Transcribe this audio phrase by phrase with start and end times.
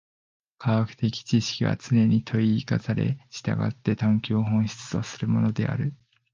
[0.57, 5.93] 科学的知識はつねに問に生かされ、従って探求を本質とするものである。